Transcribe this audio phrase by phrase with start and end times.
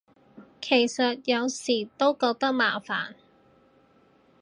[0.59, 3.13] 其實有時都覺得麻煩